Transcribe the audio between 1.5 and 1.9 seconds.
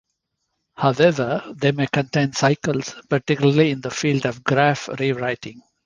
they may